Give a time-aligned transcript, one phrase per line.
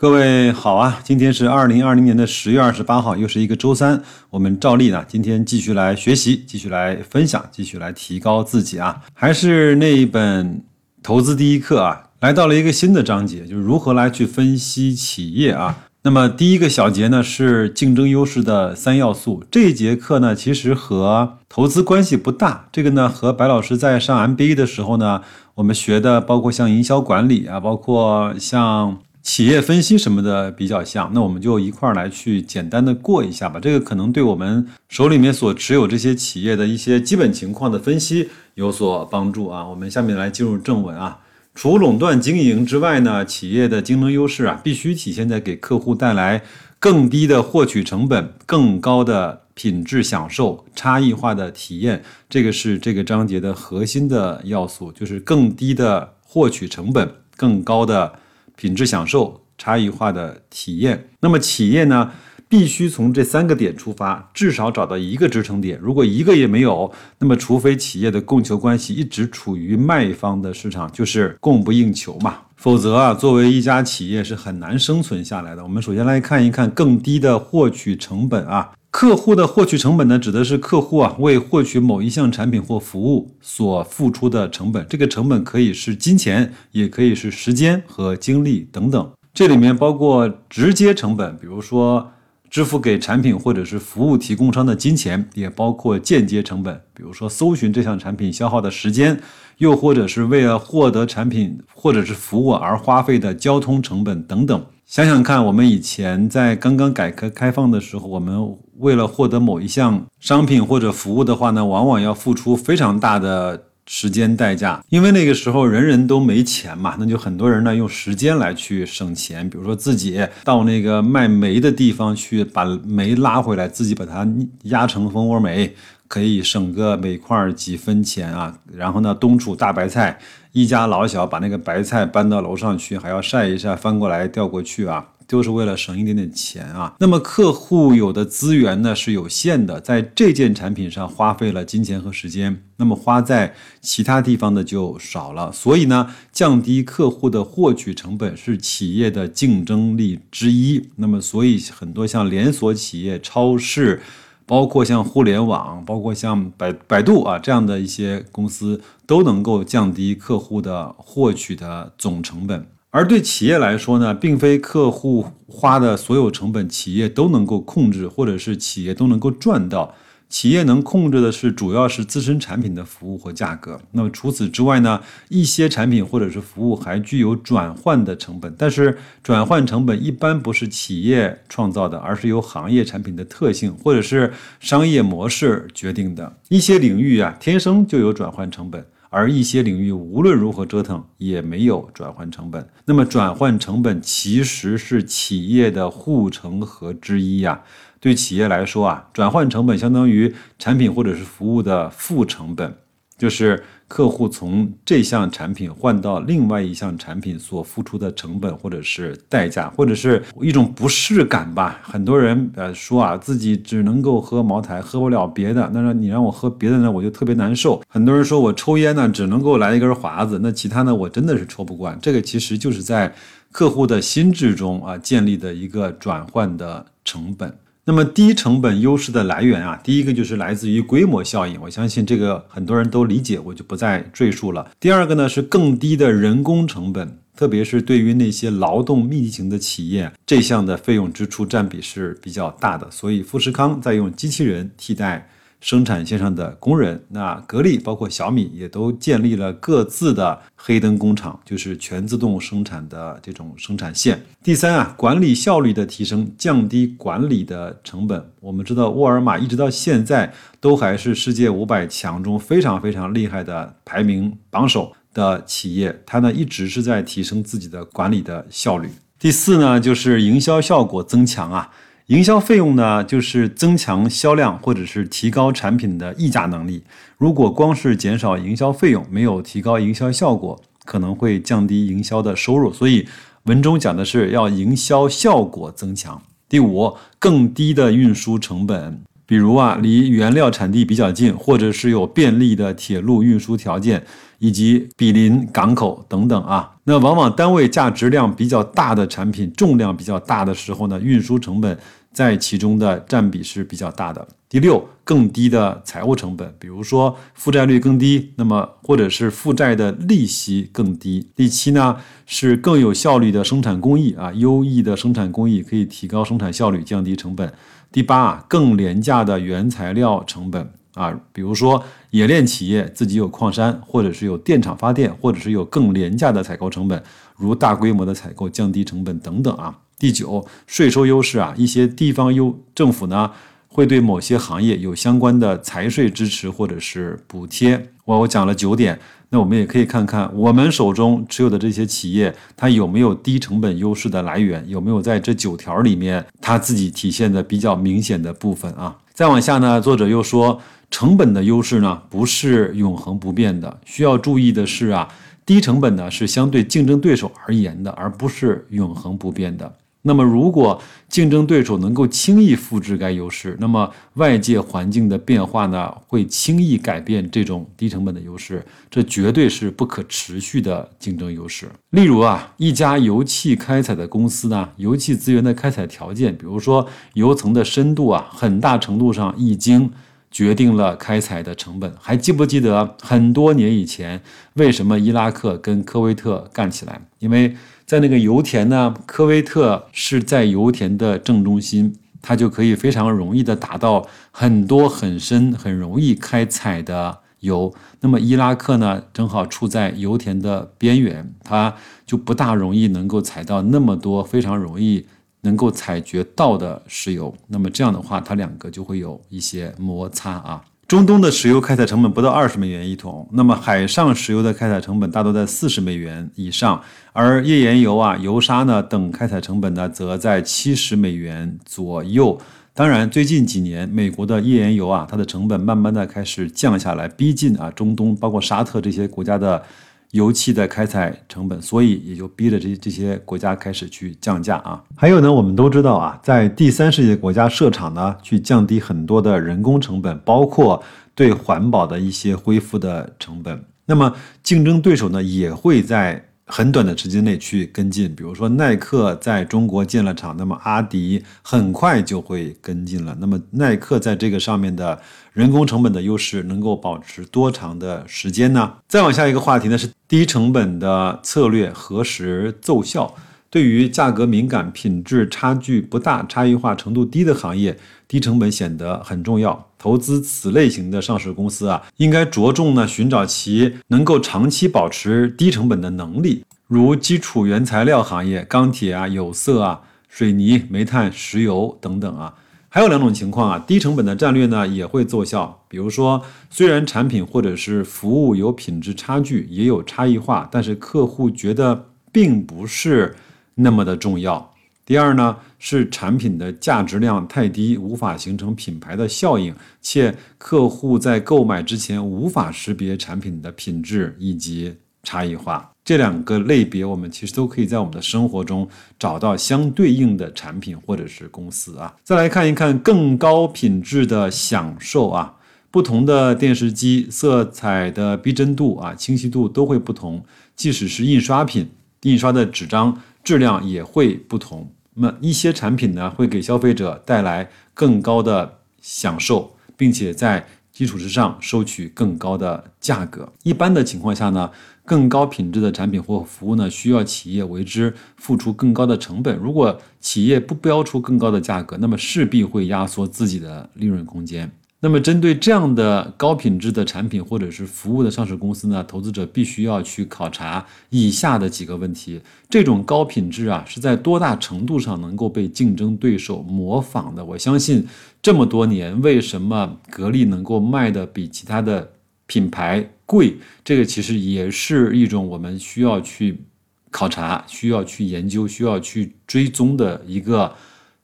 [0.00, 4.02] 各位好啊，今天是二零二零年的十月二十八号，又是一个周三。
[4.30, 9.02] 我们照例呢，今天继续来学习，继续来分享，继续来提高自己啊。
[9.12, 10.46] 还是那一本
[11.02, 15.80] 《投资第一课》啊，来到了一个新的章节，就是如何来去分析企业啊。
[16.00, 19.44] 那么第一个小节呢是竞争优势的三要素。
[19.50, 22.68] 这一节课呢，其实和投资关系不大。
[22.72, 25.20] 这个呢，和白老师在上 MBA 的时候呢，
[25.56, 28.96] 我们学的包括像营销管理啊，包括像。
[29.22, 33.60] 企业分析什么的比较像，那我们就一块儿来去简单的过一下吧。
[33.60, 39.66] 这个可能对我们手里面所持有这些企业的一些基本情况的分析有所帮助啊。
[39.66, 41.18] 我们下面来进入正文啊。
[41.54, 46.42] 除垄断经营之外呢，企业的竞争优势啊，必须体现在给客户带来
[46.78, 52.02] 更低的获取成本、更高的品质享受、差异化的体验。
[52.30, 58.14] 这个是这个章节的核心的要素，就是更低的获取成本、更高的。
[58.60, 61.08] 品质享受、差异化的体验。
[61.20, 62.12] 那么企业呢，
[62.46, 65.78] 必须从这三个点出发，至少找到一个支撑点。
[65.80, 72.36] 如果一个也没有，那么除非企业的供求关系一直处于卖方的市场，就是供不应求嘛。
[72.60, 75.62] 否则啊，作为一家企业是很难生存下来的。
[75.62, 78.72] 我们首先来看一看更低的获取成本啊。
[78.90, 84.84] 客户的获取成本呢，指的是客户啊为获取某一项产品或服务所付出的成本。
[84.90, 89.10] 这个成本可以是金钱，也可以是时间和精力等等。
[89.32, 92.12] 这里面包括直接成本，比如说
[92.50, 99.18] 支付给产品或者是服务提供商的金钱；也包括间接成本，比如说搜寻这项产品消耗的时间，
[99.60, 104.64] 又或者是为了获得产品或者是服务而花费的交通成本等等。
[104.86, 124.26] 想想看，我们以前在刚刚改革开放的时候，我们为了获得某一项商品或者服务的话呢，往往要付出非常大的时间代价，因为那个时候人人都没钱嘛，那就很多人呢用时间来去省钱，比如说自己到那个卖煤的地方去把煤拉回来，自己把它
[124.64, 125.72] 压成蜂窝煤，
[126.10, 128.58] 可以省个每块几分钱啊。
[128.74, 130.18] 然后呢，冬储大白菜。
[130.52, 136.92] 一家老小把那个白菜搬到楼上去，还要晒一晒，翻过来调过去啊，就是为了省一点点钱啊。
[136.98, 145.52] 那么客户有的资源呢是有限的，在这件产品上花费了金钱和时间，那么花在其他地方的就少了。
[145.52, 150.84] 所以呢，降低客户的获取成本是企业的竞争力之一。
[150.96, 154.02] 那么，所以很多像连锁企业、超市。
[154.50, 162.66] 包括像互联网，包括像百百度啊这样的一些公司，都能够降低客户的获取的总成本。
[162.90, 169.94] 而对企业来说呢，并非客户花的所有成本，企业都能够控制，或者是企业都能够赚到。
[170.30, 173.78] 企业能控制的是，主要是自身产品的服务或价格。
[173.90, 186.32] 那么除此之外呢，一些产品或者是服务还具有转换的成本，但是转换成本一般不是企业创造的，而是由行业产品的特性或者是商业模式决定的。
[186.48, 192.66] 一些领域啊，天生就有转换成本，而一些领域无论如何折腾也没有转换成本。
[192.86, 197.62] 那么转换成本其实是企业的护城河之一呀。
[198.00, 202.74] 对企业来说啊，转换成本相当于产品或者是服务的负成本，
[203.18, 211.80] 就是客户从这项产品换到另外一项产品所付出的成本或者是代价，或者是一种不适感吧。
[211.82, 215.68] 很多人呃说啊，自己只能够喝茅台，喝不了别的。
[215.74, 217.82] 那让你让我喝别的呢，我就特别难受。
[217.88, 221.98] 很多人说我抽烟呢，只能够来一根华子，那其他呢，我真的是抽不惯。
[222.00, 223.12] 这个其实就是在
[223.50, 227.52] 客户的心智中啊建立的一个转换的成本。
[227.90, 234.70] 那么低成本优势的来源啊，第一个就是来自于规模效应，我相信这个很多人都理解，我就不再赘述了。
[234.78, 245.28] 第二个呢是更低的人工成本，特别是对于那些劳动密集型的企业，这项的费用支出占比是比较大的，所以富士康在用机器人替代。
[245.60, 254.20] 生产线上的工人，那格力包括小米也都建立了各自的黑灯工厂，就是全自动生产的这种生产线。
[254.42, 258.24] 第三啊，管理效率的提升，降低管理的成本。
[258.40, 268.88] 我们知道沃尔玛一直到现在都还是世界五百强中非常非常厉害的排名榜首的企业，它呢一直是在提升自己的管理的效率。
[269.18, 271.70] 第四呢，就是营销效果增强啊。
[272.10, 276.82] 营销费用呢，就是增强销量或者是提高产品的溢价能力。
[277.16, 282.72] 如果光是减少营销费用，没有提高营销效果，可能会降低营销的收入。
[282.72, 283.06] 所以
[283.44, 286.20] 文中讲的是要营销效果增强。
[286.48, 289.00] 第五，更低的运输成本。
[289.24, 294.02] 比如啊，离原料产地比较近，或者是有便利的铁路运输条件，
[294.40, 301.78] 以及毗邻港口等等啊，那往往单位价值量比较大的产品，重量比较大的时候呢，运输成本
[302.12, 304.26] 在其中的占比是比较大的。
[304.48, 311.28] 第六，更低的财务成本，比如说负债率更低，那么或者是负债的利息更低。
[311.36, 311.96] 第七呢，
[312.26, 317.52] 是更有效率的生产工艺啊，优异的生产工艺可以提高生产效率，降低成本。
[317.92, 327.00] 第八啊，更廉价的原材料成本啊，比如说冶炼企业自己有矿山，或者是有电厂发电，或者是有更廉价的采购成本，
[327.36, 329.78] 如大规模的采购降低成本等等啊。
[330.00, 333.30] 第九，税收优势啊，一些地方优政府呢
[333.68, 337.90] 会对某些行业有相关的财税支持或者是补贴。
[338.06, 338.98] 我我讲了九点。
[339.32, 348.98] 那我们也可以看看我们手中持有的这些企业，它有没有低成本优势的来源，有没有在这九条里面它自己体现的比较明显的部分啊？
[349.14, 350.60] 再往下呢，作者又说，
[350.90, 355.08] 成本的优势呢不是永恒不变的，需要注意的是啊，
[355.46, 359.72] 低成本呢是相对竞争对手而言的，而不是永恒不变的。
[360.02, 371.68] 那么，如果竞争对手能够轻易复制该优势，那么外界环境的变化呢，会轻易改变这种低成本的优势，这绝对是不可持续的竞争优势。
[371.90, 379.90] 例如啊，一家油气开采的公司呢，油气资源的开采条件，比如说油层的深度啊，很大程度上已经
[380.30, 381.92] 决定了开采的成本。
[382.00, 384.22] 还记不记得很多年以前，
[384.54, 387.02] 为什么伊拉克跟科威特干起来？
[387.18, 387.54] 因为
[387.90, 397.74] 在那个油田呢，科威特是在油田的正中心，它就可以非常容易的达到很多很深、很容易开采的油。
[397.98, 401.74] 那么伊拉克呢，正好处在油田的边缘，它
[402.06, 405.04] 就不大容易能够采到那么多非常容易
[405.40, 407.34] 能够采掘到的石油。
[407.48, 410.62] 那么这样的话，它两个就会有一些摩擦啊。
[410.90, 416.82] 中东的石油开采成本不到二十美元一桶，那么海上石油的开采成本大多在四十美元以上，
[417.12, 422.36] 而页岩油啊、油砂呢等开采成本呢，则在七十美元左右。
[422.74, 429.62] 当然，最近几年美国的页岩油啊，它的成本慢慢的开始降下来，逼近啊中东，包括沙特这些国家的。
[430.12, 434.82] 油气的开采成本，所以也就逼着这这些国家开始去降价啊。
[434.96, 440.82] 还有呢，我们都知道啊，在第三世界国家设厂呢，去降低很多的人工成本，包括
[441.14, 443.64] 对环保的一些恢复的成本。
[443.86, 446.26] 那么竞争对手呢，也会在。
[446.50, 453.16] 很短的时间内去跟进，比如说耐克在中国建了厂，那么阿迪很快就会跟进了。
[453.20, 455.00] 那么耐克在这个上面的
[455.32, 458.72] 人工成本的优势能够保持多长的时间呢？
[458.88, 463.14] 再往下一个话题呢是低成本的策略何时奏效？
[463.50, 467.76] 对于价格敏感、品质差距不大、差异化程度低的行业，
[468.06, 469.66] 低成本显得很重要。
[469.76, 482.32] 投资此类型的上市公司啊，应该着重呢寻找其能够长期保持低成本的能力，如基础原材料行业、钢铁啊、有色啊、水泥、煤炭、石油等等啊。
[482.68, 485.64] 还有两种情况啊，低成本的战略呢也会奏效。
[485.66, 493.16] 比如说，虽然产品或者是服务有品质差距，也有差异化，但是客户觉得并不是。
[493.62, 494.52] 那么的重要。
[494.86, 504.74] 第二呢，是产品的价值量太低，无法形成品牌的效应，且客户在购买之前无法识别产品的品质以及
[505.04, 505.70] 差异化。
[505.84, 511.94] 这两个类别，我们其实都可以在我们的生活中找到相对应的产品或者是公司啊。
[512.02, 515.36] 再来看一看更高品质的享受啊，
[515.70, 520.24] 不同的电视机色彩的逼真度啊、清晰度都会不同，
[520.56, 521.70] 即使是印刷品，
[522.02, 523.00] 印刷的纸张。
[523.22, 524.72] 质量也会不同。
[524.94, 533.32] 那么一些产品呢，会给消费者带来更高的享受，并且在基础之上收取更高的价格。
[533.42, 534.50] 一般的情况下呢，
[534.84, 539.36] 更高品质的产品或服务呢，需要企业为之付出更高的成本。
[539.38, 544.50] 如果企业不标出更高的价格，那么势必会压缩自己的利润空间。
[544.82, 552.18] 那么，针对这样的高品质的产品或者是服务的上市公司呢，投资者必须要去考察以下的几个问题：
[552.48, 557.22] 这种高品质啊，是在多大程度上能够被竞争对手模仿的？
[557.22, 557.86] 我相信
[558.22, 561.92] 这么多年，为什么格力能够卖的比其他的
[562.24, 563.36] 品牌贵？
[563.62, 566.42] 这个其实也是一种我们需要去
[566.90, 570.50] 考察、需要去研究、需要去追踪的一个。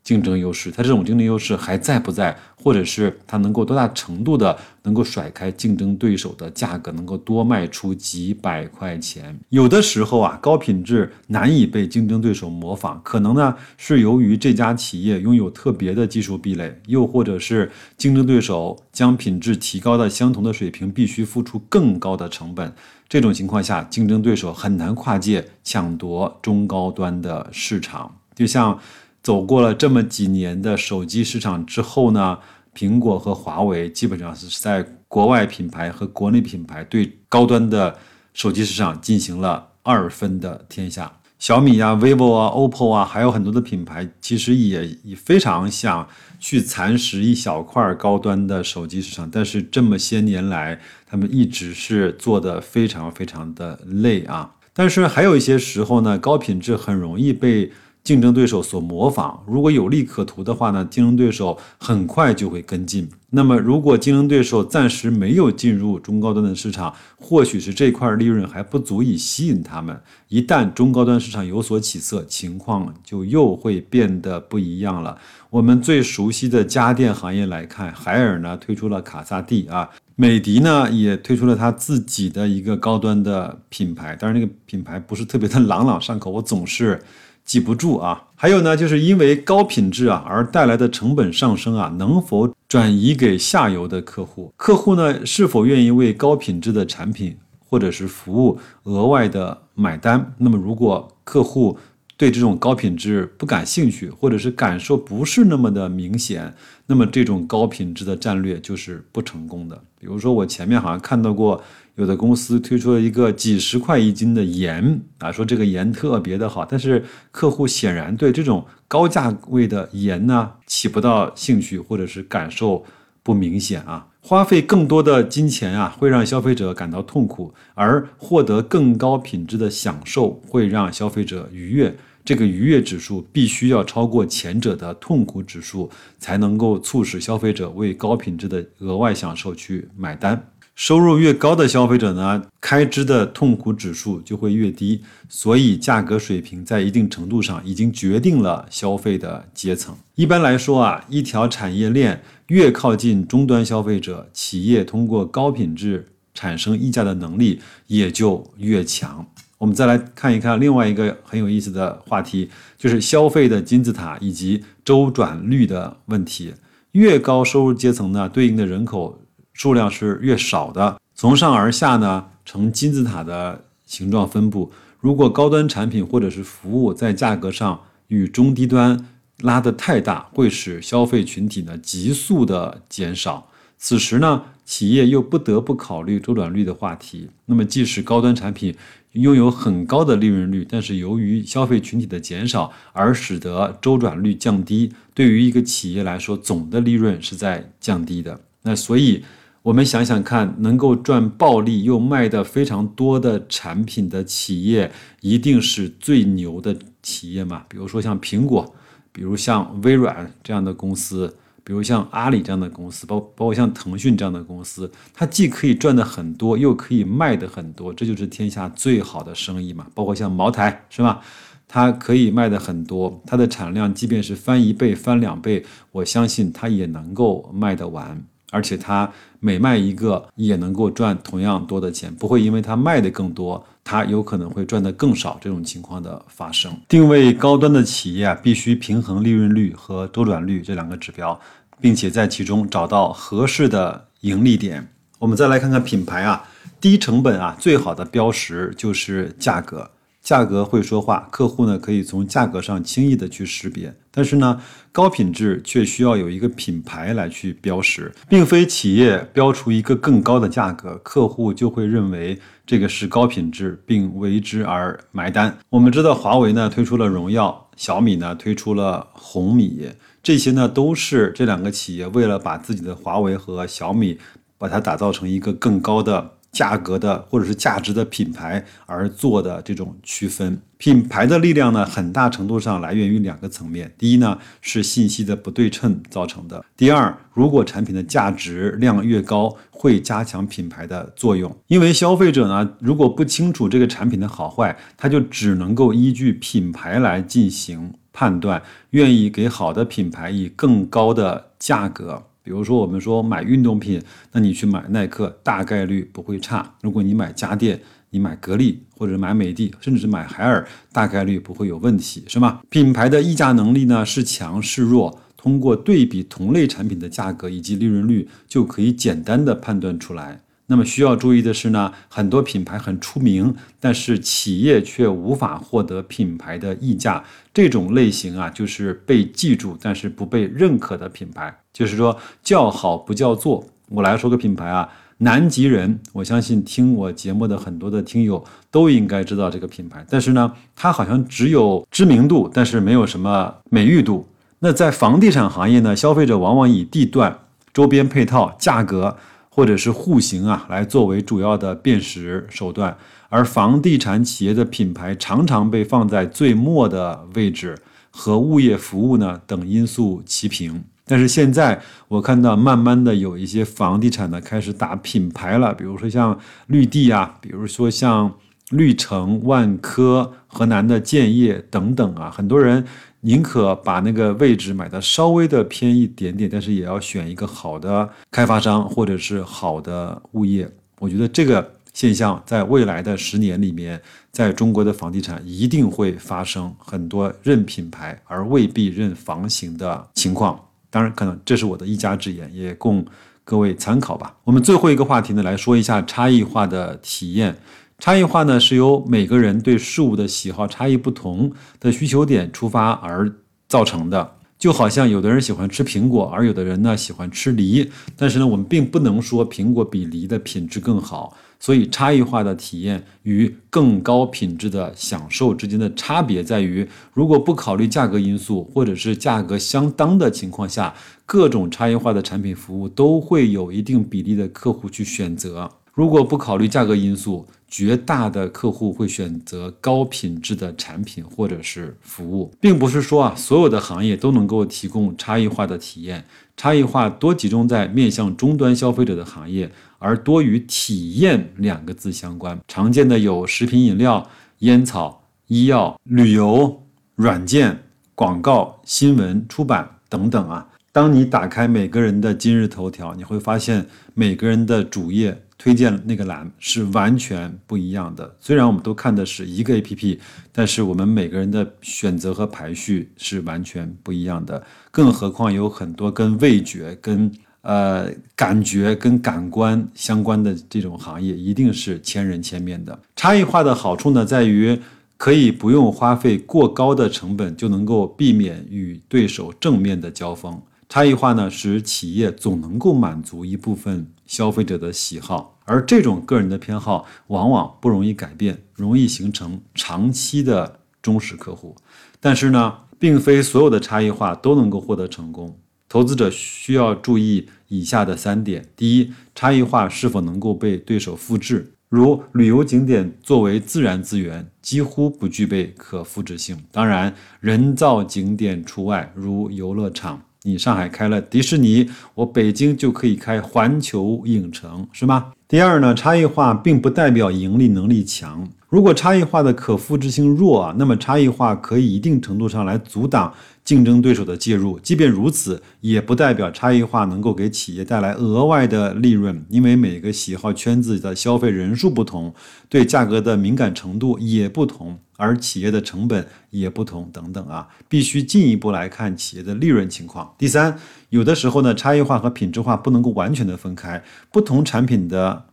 [0.06, 9.36] 竞争优势，它这种竞争优势还在不在，或者是它能够多大程度的能够甩开竞争对手的价格，能够多卖出几百块钱。
[9.48, 22.72] 有的时候啊，高品质难以被竞争对手模仿，可能呢是由于这家企业拥有特别的技术壁垒，又或者是竞争对手将品质提高到相同的水平，必须付出更高的成本。
[23.08, 28.78] 这种情况下，竞争对手很难跨界抢夺中高端的市场，就像。
[29.26, 32.38] 走过了这么几年的手机市场之后呢，
[32.73, 37.99] 苹果和华为基本上是在国外品牌和国内品牌对高端的
[38.33, 41.12] 手机市场进行了二分的天下。
[41.40, 54.54] 小米啊、vivo 啊、OPPO 啊，还有很多的品牌，其实也也非常想去蚕食一小块高端的手机市场，但是这么些年来，他们一直是做的非常非常的累啊。
[54.73, 57.73] 但是还有一些时候呢，高品质很容易被。
[58.06, 63.08] 竞争对手所模仿，如果有利可图的话呢，竞争对手很快就会跟进。
[63.30, 70.00] 那么，如果竞争对手暂时没有进入中高端的市场，或许是这块利润还不足以吸引他们。
[70.28, 75.18] 一旦中高端市场有所起色，情况就又会变得不一样了。
[75.50, 87.02] 我们最熟悉的家电行业来看，海尔呢推出了卡萨帝啊，美的呢也推出了它自己的一个高端的品牌，当然那个品牌不是特别的朗朗上口，我总是。
[87.46, 94.52] 记不住啊，还有呢，就是因为高品质啊而带来的成本上升啊，能否转移给下游的客户？
[94.56, 100.34] 客户呢是否愿意为高品质的产品或者是服务额外的买单？
[100.38, 101.78] 那么如果客户
[102.16, 106.54] 对这种高品质不感兴趣，或者是感受不是那么的明显，
[106.87, 109.76] 那么这种高品质的战略就是不成功的。
[109.99, 111.62] 比如说我前面好像看到过。
[111.96, 122.85] 有的公司推出了一个几十块一斤的盐啊，说这个盐特别的好，但是客户显然对这种高价位的盐呢起不到兴趣，或者是感受
[123.23, 124.06] 不明显啊。
[124.28, 131.97] 花费更多的金钱啊，会让消费者感到痛苦，而获得更高品质的享受会让消费者愉悦。
[132.25, 140.45] 这个愉悦指数必须要超过前者的痛苦指数，才能够促使消费者为高品质的额外享受去买单。
[140.76, 149.97] 收入越高的消费者呢，开支的痛苦指数就会越低，所以价格水平在一定程度上已经决定了消费的阶层。
[150.16, 159.26] 一般来说啊，一条产业链越靠近终端消费者，企业通过高品质产生溢价的能力也就越强。
[159.56, 166.52] 我们再来看一看另外一个很有意思的话题，就是消费的金字塔以及周转率的问题。
[166.92, 169.23] 越高收入阶层呢，对应的人口。
[169.56, 174.70] 数量是越少的，从上而下呢，呈金字塔的形状分布。
[175.00, 179.06] 如果高端产品或者是服务在价格上与中低端
[179.40, 183.48] 拉得太大，会使消费群体呢急速的减少。
[183.78, 187.30] 此时呢，企业又不得不考虑周转率的话题。
[187.46, 188.76] 那么，即使高端产品
[189.12, 198.38] 拥有很高的利润率，但是由于消费群体的减少而使得周转率降低，对于一个企业来说，总的利润是在降低的。
[198.62, 199.25] 那所以。
[199.66, 204.92] 我们想想看，能够赚暴利又卖的非常多的产品的企业，
[205.23, 207.64] 一定是最牛的企业嘛？
[207.68, 208.76] 比如说像苹果，
[209.11, 219.88] 比如像微软这样的公司，比如像阿里这样的公司，包包括像腾讯这样的公司，它既可以赚的很多，又可以卖的很多，这就是天下最好的生意嘛。
[219.92, 221.20] 包括像茅台，是吧？
[221.66, 228.25] 它可以卖的很多，它的产量即便是翻一倍、翻两倍，我相信它也能够卖得完。
[228.50, 229.10] 而且它
[229.40, 236.72] 每卖一个也能够赚同样多的钱，不会因为它卖的更多，它有可能会赚的更少这种情况的发生。
[236.88, 241.38] 定位高端的企业啊，必须平衡利润率和周转率这两个指标，
[241.80, 244.88] 并且在其中找到合适的盈利点。
[245.18, 246.44] 我们再来看看品牌啊，
[246.80, 249.90] 低成本啊，最好的标识就是价格。
[250.26, 253.95] 价格会说话，客户呢可以从价格上轻易的去识别。
[254.11, 265.56] 但是呢，高品质却需要有一个品牌来去标识，并非企业标出一个更高的价格，客户就会认为这个是高品质，并为之而买单。
[265.71, 269.88] 我们知道，华为呢推出了荣耀，小米呢推出了红米，
[270.25, 274.18] 这些呢都是这两个企业为了把自己的华为和小米，
[274.59, 276.33] 把它打造成一个更高的。
[276.56, 283.92] 价格的或者是价值的品牌而做的这种区分，品牌的力量呢，很大程度上来源于两个层面。
[283.98, 291.54] 第一呢，是信息的不对称造成的；第二，如果产品的价值量越高，会加强品牌的作用。
[291.66, 297.92] 因为消费者呢，如果不清楚这个产品的好坏，他就只能够依据品牌来进行。
[298.18, 302.22] 判断，愿意给好的品牌以更高的价格。
[302.46, 304.00] 比如说，我们说买运动品，
[304.30, 312.60] 那你去买耐克，大概率不会差；如果你买家电，你买格力或者买美的，甚至是买海尔，大概率不会有问题，是吗？
[312.68, 320.40] 品牌的溢价能力呢是强是弱，通过对比同类产品的价格以及利润率，就可以简单的判断出来。
[320.68, 327.24] 那么需要注意的是呢，很多品牌很出名，但是企业却无法获得品牌的溢价，
[327.54, 333.62] 这种类型啊，就是被记住但是不被认可的品牌，就是说叫好不叫座。
[333.90, 344.26] 我来说个品牌啊，南极人，我相信听我节目的很多的听友都应该知道这个品牌，但是呢，它好像只有知名度，但是没有什么美誉度。
[344.61, 347.38] 那在房地产行业呢，消费者往往以地段、
[347.75, 349.18] 周边配套、价格。
[349.49, 352.95] 或者是户型啊，来作为主要的辨识手段，
[353.30, 357.75] 而房地产企业的品牌常常被放在最末的位置，
[358.11, 360.85] 和物业服务呢等因素齐平。
[361.06, 368.34] 但是现在我看到，慢慢的有一些房地产呢开始打品牌了，比如说像绿地啊，比如说像
[368.70, 372.84] 绿城、万科、河南的建业等等啊，很多人。
[373.22, 380.70] 宁可把那个位置买的稍微的偏一点点，但是也要选一个好的开发商或者是好的物业。
[381.00, 390.60] 我觉得这个现象在未来的十年里面，在中国的房地产一定会发生很多认品牌而未必认房型的情况。
[390.90, 393.04] 当然，可能这是我的一家之言，也供
[393.44, 394.34] 各位参考吧。
[394.44, 397.56] 我们最后一个话题呢，来说一下差异化的体验。
[397.98, 403.32] 差异化呢，是由每个人对事物的喜好差异不同的需求点出发而
[403.68, 404.34] 造成的。
[404.58, 407.90] 就好像有的人喜欢吃苹果，而有的人呢喜欢吃梨。
[408.16, 411.36] 但是呢，我们并不能说苹果比梨的品质更好。
[411.58, 420.94] 所以，差异化的体验与更高品质的享受之间的差别在于，如果不考虑价格因素，或者是价格相当的情况下，
[421.25, 425.70] 各种差异化的产品服务都会有一定比例的客户去选择。
[425.94, 436.24] 如果不考虑价格因素，绝大的客户会选择高品质的产品或者是服务，并不是说啊所有的行业都能够提供差异化的体验，
[436.56, 442.58] 差异化多集中在面向终端消费者的行业，而多与体验两个字相关。
[442.68, 444.28] 常见的有食品饮料、
[444.60, 446.82] 烟草、医药、旅游、
[447.16, 447.82] 软件、
[448.14, 450.68] 广告、新闻、出版等等啊。
[450.92, 455.42] 当你打开每个人的今日头条，你会发现每个人的主页。
[455.58, 458.36] 推荐那个栏是完全不一样的。
[458.38, 460.19] 虽然我们都看的是一个 APP，
[460.52, 464.62] 但是我们每个人的选择和排序是完全不一样的。
[464.90, 467.30] 更何况有很多跟味觉、跟
[467.62, 472.99] 呃感觉、跟感官相关的这种行业，一定是千人千面的。
[473.16, 474.78] 差异化的好处呢，在于
[475.16, 480.60] 可以不用花费过高的成本，就能够避免与对手正面的交锋。
[480.88, 491.75] 差异化呢，使企业总能够满足一部分消费者的喜好，而这种个人的偏好往往不容易改变，容易形成长期的忠实客户。
[492.21, 495.58] 但是呢，并非所有的差异化都能够获得成功。
[495.89, 501.73] 投资者需要注意以下的三点：第一，差异化是否能够被对手复制？
[501.89, 506.58] 如旅游景点作为自然资源，几乎不具备可复制性。
[506.73, 510.21] 当然，人造景点除外，如游乐场。
[510.47, 515.32] 你上海开了迪士尼，我北京就可以开环球影城，是吗？
[515.49, 518.49] 第二呢，差异化并不代表盈利能力强。
[518.76, 523.32] 如果差异化的可复制性弱啊，那么差异化可以一定程度上来阻挡
[523.65, 524.78] 竞争对手的介入。
[524.80, 532.34] 即便如此，也不代表差异化能够给企业带来额外的利润，因为每个喜好圈子的消费人数不同，
[532.69, 534.99] 对价格的敏感程度也不同。
[535.17, 540.34] 而企业的成本也不同，等等啊，必须进一步来看企业的利润情况。
[540.36, 540.76] 第三，
[541.08, 545.47] 有的时候呢，差异化和品质化不能够完全的分开，不同产品的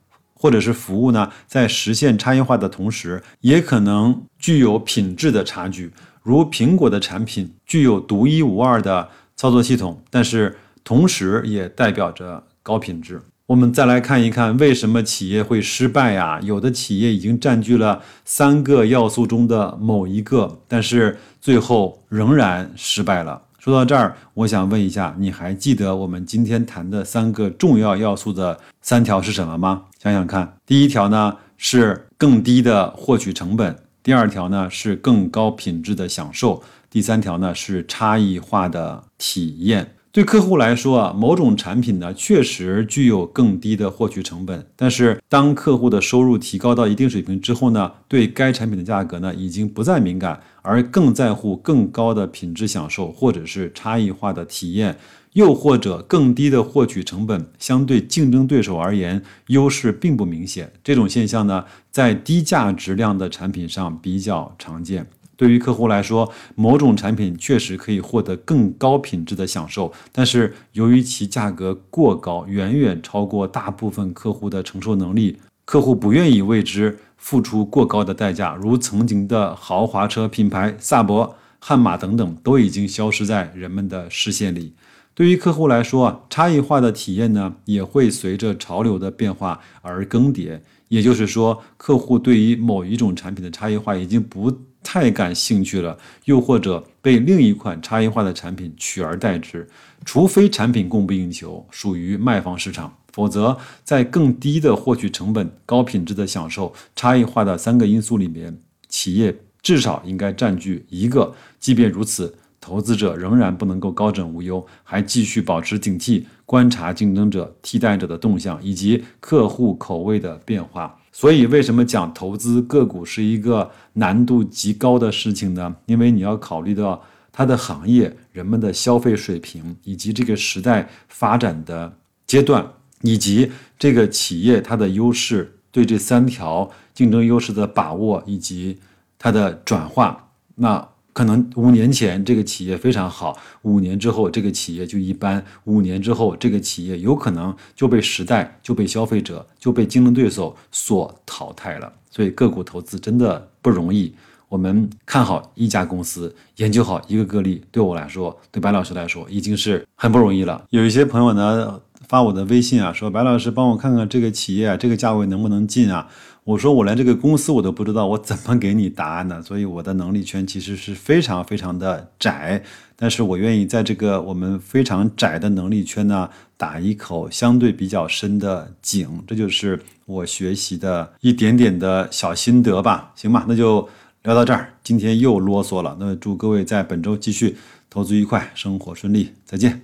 [0.44, 5.94] 或者是服务呢，在实现差异化的同时，也可能具有品质的差距。
[6.22, 13.22] 如苹果的产品具有独一无二的操作系统，但是同时也代表着高品质。
[13.46, 16.42] 我们再来看一看，为什么企业会失败呀？
[16.44, 23.44] 有的企业已经占据了三个要素中的某一个，但是最后仍然失败了。
[23.63, 29.84] 说到这儿，我想问一下，你还记得我们今天谈的三个重要要素的三条是什么吗？
[30.02, 33.73] 想想看，第一条呢是更低的获取成本，
[34.04, 39.95] 第二条呢是更高品质的享受，第三条呢是差异化的体验。
[40.13, 54.95] 对客户来说啊，某种产品呢确实具有更低的获取成本，但是当客户的收入提高到一定水平之后呢，对该产品的价格呢已经不再敏感，而更在乎更高的品质享受，或者是差异化的体验，
[55.32, 60.71] 又或者更低的获取成本，相对竞争对手而言优势并不明显。
[60.84, 65.08] 这种现象呢，在低价值量的产品上比较常见。
[65.36, 78.56] 对于客户来说，某种产品确实可以获得更高品质的享受，但是由于其价格过高，远远超过大部分客户的承受能力，客户不愿意为之付出过高的代价。
[78.56, 84.74] 如曾经的豪华车品牌萨博、悍马等等，都已经消失在人们的视线里。
[85.15, 90.60] 对于客户来说，差异化的体验呢，也会随着潮流的变化而更迭。
[90.89, 94.52] 也就是说，客户对于某一种产品的差异化已经不
[94.84, 99.67] 太感兴趣了，又或者被另一款差异化的产品取而代之。
[100.06, 108.58] 除非产品供不应求，属于卖方市场，否则在更低的获取成本、高品质的享受、差异化的三个因素里面，
[108.89, 111.34] 企业至少应该占据一个。
[111.58, 116.23] 即便如此，投资者仍然不能够高枕无忧，还继续保持警惕。
[116.45, 120.97] 观察竞争者、替代者的动向以及客户口味的变化。
[121.12, 125.76] 所以，为什么讲投资个股是一个难度极高的事情呢？
[125.88, 132.65] 因为你要考虑到它的行业、人们的消费水平，以及这个时代发展的阶段，
[133.02, 138.80] 以及这个企业它的优势，对这三条竞争优势的把握以及
[139.19, 140.30] 它的转化。
[140.56, 140.93] 那。
[141.13, 151.93] 可能五年前这个企业非常好，五年之后这个企业就一般，五年之后这个企业有可能就被时代、就被消费者、就被竞争对手所淘汰了。
[152.10, 154.13] 所以个股投资真的不容易。
[154.49, 160.63] 我们看好一家公司，研究好一个个例，对我来说，对白老师来说，已经是很不容易了。
[160.69, 166.08] 有一些朋友呢发我的微信啊，说白老师帮我看看这个企业啊这个价位能不能进啊？
[166.44, 169.42] 我说我连这个公司我都不知道，我怎么给你答案呢？
[169.42, 172.62] 所以我的能力圈其实是非常非常的窄，
[172.98, 183.46] 但是我愿意在这个我们非常窄的能力圈呢，打一口相对比较深的井，这就是我学习的一点点的小心得吧，行吧？
[183.48, 183.88] 那就
[184.24, 187.56] 聊到这儿，今天又啰嗦了，那祝各位在本周继续
[187.89, 189.84] 投资愉快，生活顺利，再见。